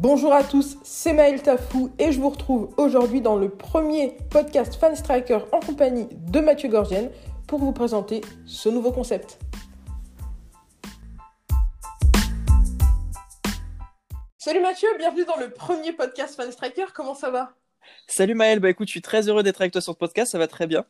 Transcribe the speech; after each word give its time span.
Bonjour 0.00 0.32
à 0.32 0.44
tous, 0.44 0.78
c'est 0.84 1.12
Maël 1.12 1.42
Tafou 1.42 1.90
et 1.98 2.12
je 2.12 2.20
vous 2.20 2.28
retrouve 2.28 2.72
aujourd'hui 2.76 3.20
dans 3.20 3.34
le 3.34 3.48
premier 3.48 4.16
podcast 4.30 4.76
Fan 4.76 4.94
Striker 4.94 5.40
en 5.50 5.58
compagnie 5.58 6.06
de 6.12 6.38
Mathieu 6.38 6.68
Gorgienne 6.68 7.10
pour 7.48 7.58
vous 7.58 7.72
présenter 7.72 8.20
ce 8.46 8.68
nouveau 8.68 8.92
concept. 8.92 9.40
Salut 14.36 14.60
Mathieu, 14.60 14.86
bienvenue 14.98 15.24
dans 15.24 15.36
le 15.36 15.50
premier 15.50 15.92
podcast 15.92 16.36
Fan 16.36 16.52
Striker, 16.52 16.86
comment 16.94 17.16
ça 17.16 17.30
va? 17.30 17.54
Salut 18.06 18.34
Maël, 18.34 18.60
bah 18.60 18.70
écoute, 18.70 18.86
je 18.86 18.92
suis 18.92 19.02
très 19.02 19.28
heureux 19.28 19.42
d'être 19.42 19.60
avec 19.60 19.72
toi 19.72 19.80
sur 19.80 19.94
ce 19.94 19.98
podcast, 19.98 20.30
ça 20.30 20.38
va 20.38 20.46
très 20.46 20.68
bien. 20.68 20.84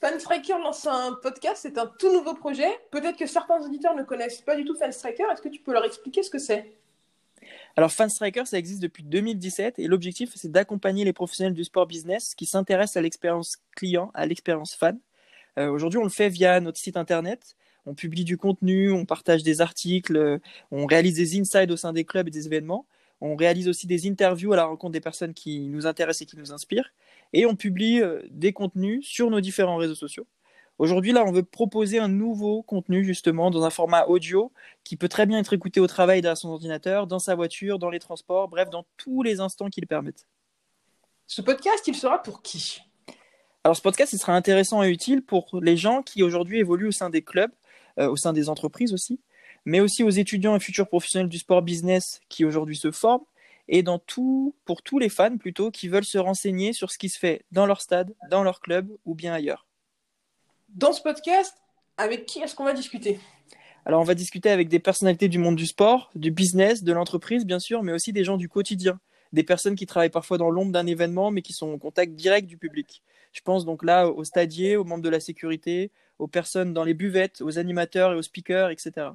Fan 0.00 0.18
Striker 0.18 0.58
lance 0.58 0.84
un 0.84 1.16
podcast, 1.22 1.60
c'est 1.62 1.78
un 1.78 1.86
tout 1.86 2.12
nouveau 2.12 2.34
projet. 2.34 2.70
Peut-être 2.90 3.16
que 3.16 3.26
certains 3.26 3.64
auditeurs 3.64 3.94
ne 3.94 4.02
connaissent 4.02 4.40
pas 4.40 4.56
du 4.56 4.64
tout 4.64 4.74
Fan 4.74 4.90
Striker, 4.90 5.26
est-ce 5.32 5.42
que 5.42 5.48
tu 5.48 5.60
peux 5.60 5.72
leur 5.72 5.84
expliquer 5.84 6.24
ce 6.24 6.30
que 6.30 6.40
c'est? 6.40 6.79
Alors, 7.80 7.92
Fan 7.92 8.10
Striker, 8.10 8.44
ça 8.44 8.58
existe 8.58 8.82
depuis 8.82 9.02
2017 9.02 9.78
et 9.78 9.86
l'objectif, 9.86 10.32
c'est 10.34 10.52
d'accompagner 10.52 11.02
les 11.02 11.14
professionnels 11.14 11.54
du 11.54 11.64
sport 11.64 11.86
business 11.86 12.34
qui 12.34 12.44
s'intéressent 12.44 12.98
à 12.98 13.00
l'expérience 13.00 13.56
client, 13.74 14.10
à 14.12 14.26
l'expérience 14.26 14.74
fan. 14.74 15.00
Euh, 15.58 15.70
aujourd'hui, 15.70 15.98
on 15.98 16.02
le 16.02 16.10
fait 16.10 16.28
via 16.28 16.60
notre 16.60 16.76
site 16.76 16.98
internet. 16.98 17.56
On 17.86 17.94
publie 17.94 18.24
du 18.24 18.36
contenu, 18.36 18.92
on 18.92 19.06
partage 19.06 19.42
des 19.42 19.62
articles, 19.62 20.14
euh, 20.18 20.38
on 20.70 20.84
réalise 20.84 21.14
des 21.14 21.40
insights 21.40 21.70
au 21.70 21.76
sein 21.78 21.94
des 21.94 22.04
clubs 22.04 22.28
et 22.28 22.30
des 22.30 22.44
événements. 22.44 22.84
On 23.22 23.34
réalise 23.34 23.66
aussi 23.66 23.86
des 23.86 24.06
interviews 24.06 24.52
à 24.52 24.56
la 24.56 24.66
rencontre 24.66 24.92
des 24.92 25.00
personnes 25.00 25.32
qui 25.32 25.60
nous 25.60 25.86
intéressent 25.86 26.20
et 26.20 26.26
qui 26.26 26.36
nous 26.36 26.52
inspirent. 26.52 26.92
Et 27.32 27.46
on 27.46 27.56
publie 27.56 28.02
euh, 28.02 28.20
des 28.28 28.52
contenus 28.52 29.06
sur 29.06 29.30
nos 29.30 29.40
différents 29.40 29.78
réseaux 29.78 29.94
sociaux. 29.94 30.26
Aujourd'hui, 30.80 31.12
là, 31.12 31.24
on 31.26 31.30
veut 31.30 31.42
proposer 31.42 31.98
un 31.98 32.08
nouveau 32.08 32.62
contenu, 32.62 33.04
justement, 33.04 33.50
dans 33.50 33.64
un 33.64 33.70
format 33.70 34.06
audio 34.06 34.50
qui 34.82 34.96
peut 34.96 35.10
très 35.10 35.26
bien 35.26 35.38
être 35.38 35.52
écouté 35.52 35.78
au 35.78 35.86
travail 35.86 36.22
dans 36.22 36.34
son 36.34 36.48
ordinateur, 36.48 37.06
dans 37.06 37.18
sa 37.18 37.34
voiture, 37.34 37.78
dans 37.78 37.90
les 37.90 37.98
transports, 37.98 38.48
bref, 38.48 38.70
dans 38.70 38.86
tous 38.96 39.22
les 39.22 39.40
instants 39.40 39.68
qui 39.68 39.82
le 39.82 39.86
permettent. 39.86 40.26
Ce 41.26 41.42
podcast, 41.42 41.86
il 41.86 41.94
sera 41.94 42.22
pour 42.22 42.40
qui? 42.40 42.80
Alors, 43.62 43.76
ce 43.76 43.82
podcast, 43.82 44.14
il 44.14 44.18
sera 44.18 44.34
intéressant 44.34 44.82
et 44.82 44.88
utile 44.88 45.20
pour 45.20 45.60
les 45.60 45.76
gens 45.76 46.00
qui 46.02 46.22
aujourd'hui 46.22 46.60
évoluent 46.60 46.88
au 46.88 46.92
sein 46.92 47.10
des 47.10 47.20
clubs, 47.20 47.52
euh, 47.98 48.08
au 48.08 48.16
sein 48.16 48.32
des 48.32 48.48
entreprises 48.48 48.94
aussi, 48.94 49.20
mais 49.66 49.80
aussi 49.80 50.02
aux 50.02 50.08
étudiants 50.08 50.56
et 50.56 50.60
futurs 50.60 50.88
professionnels 50.88 51.28
du 51.28 51.36
sport 51.36 51.60
business 51.60 52.22
qui 52.30 52.46
aujourd'hui 52.46 52.76
se 52.76 52.90
forment, 52.90 53.26
et 53.68 53.82
dans 53.82 53.98
tout, 53.98 54.54
pour 54.64 54.82
tous 54.82 54.98
les 54.98 55.10
fans 55.10 55.36
plutôt 55.36 55.70
qui 55.70 55.88
veulent 55.88 56.06
se 56.06 56.16
renseigner 56.16 56.72
sur 56.72 56.90
ce 56.90 56.96
qui 56.96 57.10
se 57.10 57.18
fait 57.18 57.44
dans 57.52 57.66
leur 57.66 57.82
stade, 57.82 58.14
dans 58.30 58.42
leur 58.42 58.60
club 58.60 58.90
ou 59.04 59.14
bien 59.14 59.34
ailleurs. 59.34 59.66
Dans 60.74 60.92
ce 60.92 61.02
podcast, 61.02 61.56
avec 61.96 62.26
qui 62.26 62.38
est-ce 62.38 62.54
qu'on 62.54 62.64
va 62.64 62.72
discuter? 62.72 63.18
Alors, 63.84 64.00
on 64.00 64.04
va 64.04 64.14
discuter 64.14 64.50
avec 64.50 64.68
des 64.68 64.78
personnalités 64.78 65.28
du 65.28 65.38
monde 65.38 65.56
du 65.56 65.66
sport, 65.66 66.10
du 66.14 66.30
business, 66.30 66.84
de 66.84 66.92
l'entreprise, 66.92 67.44
bien 67.44 67.58
sûr, 67.58 67.82
mais 67.82 67.92
aussi 67.92 68.12
des 68.12 68.24
gens 68.24 68.36
du 68.36 68.48
quotidien, 68.48 69.00
des 69.32 69.42
personnes 69.42 69.74
qui 69.74 69.86
travaillent 69.86 70.10
parfois 70.10 70.38
dans 70.38 70.50
l'ombre 70.50 70.70
d'un 70.70 70.86
événement, 70.86 71.30
mais 71.30 71.42
qui 71.42 71.52
sont 71.52 71.72
en 71.72 71.78
contact 71.78 72.14
direct 72.14 72.46
du 72.46 72.56
public. 72.56 73.02
Je 73.32 73.40
pense 73.40 73.64
donc 73.64 73.82
là 73.82 74.08
aux 74.08 74.24
stadiers, 74.24 74.76
aux 74.76 74.84
membres 74.84 75.02
de 75.02 75.08
la 75.08 75.20
sécurité, 75.20 75.90
aux 76.18 76.28
personnes 76.28 76.72
dans 76.72 76.84
les 76.84 76.94
buvettes, 76.94 77.40
aux 77.40 77.58
animateurs 77.58 78.12
et 78.12 78.16
aux 78.16 78.22
speakers, 78.22 78.70
etc. 78.70 79.08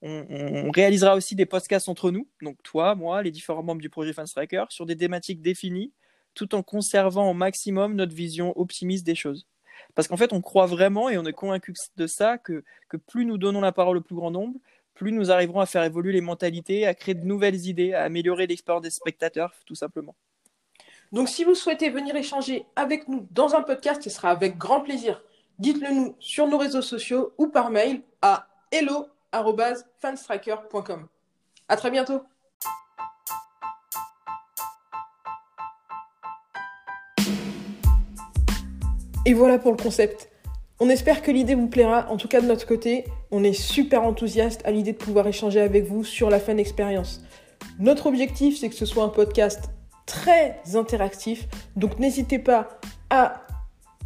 On, 0.00 0.70
réalisera 0.70 1.16
aussi 1.16 1.34
des 1.34 1.46
podcasts 1.46 1.88
entre 1.88 2.10
nous, 2.10 2.28
donc 2.40 2.62
toi, 2.62 2.94
moi, 2.94 3.22
les 3.22 3.32
différents 3.32 3.64
membres 3.64 3.80
du 3.80 3.90
projet 3.90 4.12
Striker, 4.24 4.64
sur 4.70 4.86
des 4.86 4.96
thématiques 4.96 5.42
définies, 5.42 5.92
tout 6.34 6.54
en 6.54 6.62
conservant 6.62 7.30
au 7.30 7.34
maximum 7.34 7.94
notre 7.94 8.14
vision 8.14 8.56
optimiste 8.58 9.04
des 9.04 9.16
choses. 9.16 9.46
Parce 9.98 10.06
qu'en 10.06 10.16
fait, 10.16 10.32
on 10.32 10.40
croit 10.40 10.66
vraiment 10.66 11.10
et 11.10 11.18
on 11.18 11.24
est 11.24 11.32
convaincu 11.32 11.74
de 11.96 12.06
ça 12.06 12.38
que, 12.38 12.62
que 12.88 12.96
plus 12.96 13.24
nous 13.24 13.36
donnons 13.36 13.60
la 13.60 13.72
parole 13.72 13.96
au 13.96 14.00
plus 14.00 14.14
grand 14.14 14.30
nombre, 14.30 14.54
plus 14.94 15.10
nous 15.10 15.32
arriverons 15.32 15.58
à 15.58 15.66
faire 15.66 15.82
évoluer 15.82 16.12
les 16.12 16.20
mentalités, 16.20 16.86
à 16.86 16.94
créer 16.94 17.16
de 17.16 17.26
nouvelles 17.26 17.66
idées, 17.66 17.94
à 17.94 18.04
améliorer 18.04 18.46
l'expérience 18.46 18.84
des 18.84 18.90
spectateurs, 18.90 19.52
tout 19.66 19.74
simplement. 19.74 20.14
Donc, 21.10 21.28
si 21.28 21.42
vous 21.42 21.56
souhaitez 21.56 21.90
venir 21.90 22.14
échanger 22.14 22.64
avec 22.76 23.08
nous 23.08 23.26
dans 23.32 23.56
un 23.56 23.62
podcast, 23.62 24.00
ce 24.00 24.08
sera 24.08 24.30
avec 24.30 24.56
grand 24.56 24.82
plaisir. 24.82 25.20
Dites-le 25.58 25.92
nous 25.92 26.14
sur 26.20 26.46
nos 26.46 26.58
réseaux 26.58 26.80
sociaux 26.80 27.32
ou 27.36 27.48
par 27.48 27.70
mail 27.70 28.02
à 28.22 28.46
hello@fanstriker.com. 28.70 31.08
À 31.68 31.76
très 31.76 31.90
bientôt. 31.90 32.22
Et 39.28 39.34
voilà 39.34 39.58
pour 39.58 39.70
le 39.72 39.76
concept. 39.76 40.30
On 40.80 40.88
espère 40.88 41.20
que 41.20 41.30
l'idée 41.30 41.54
vous 41.54 41.66
plaira. 41.66 42.10
En 42.10 42.16
tout 42.16 42.28
cas, 42.28 42.40
de 42.40 42.46
notre 42.46 42.66
côté, 42.66 43.04
on 43.30 43.44
est 43.44 43.52
super 43.52 44.02
enthousiaste 44.04 44.62
à 44.64 44.70
l'idée 44.70 44.92
de 44.92 44.96
pouvoir 44.96 45.26
échanger 45.26 45.60
avec 45.60 45.84
vous 45.84 46.02
sur 46.02 46.30
la 46.30 46.40
fan 46.40 46.58
expérience. 46.58 47.20
Notre 47.78 48.06
objectif, 48.06 48.58
c'est 48.58 48.70
que 48.70 48.74
ce 48.74 48.86
soit 48.86 49.04
un 49.04 49.10
podcast 49.10 49.68
très 50.06 50.62
interactif. 50.74 51.46
Donc, 51.76 51.98
n'hésitez 51.98 52.38
pas 52.38 52.80
à 53.10 53.42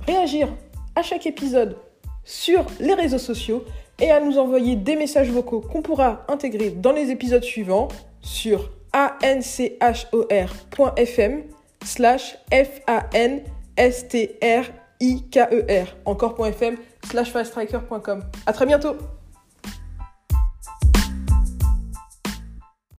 réagir 0.08 0.48
à 0.96 1.02
chaque 1.02 1.24
épisode 1.24 1.76
sur 2.24 2.66
les 2.80 2.94
réseaux 2.94 3.18
sociaux 3.18 3.64
et 4.00 4.10
à 4.10 4.18
nous 4.18 4.38
envoyer 4.38 4.74
des 4.74 4.96
messages 4.96 5.30
vocaux 5.30 5.60
qu'on 5.60 5.82
pourra 5.82 6.26
intégrer 6.26 6.70
dans 6.70 6.90
les 6.90 7.12
épisodes 7.12 7.44
suivants 7.44 7.86
sur 8.22 8.72
anchor.fm 8.92 10.02
slash 11.84 12.36
F-A-N-S-T-R 12.50 13.52
IKER, 15.02 15.86
encore.fm 16.04 16.76
slash 17.04 17.32
faststriker.com. 17.32 18.22
À 18.46 18.52
très 18.52 18.66
bientôt 18.66 18.96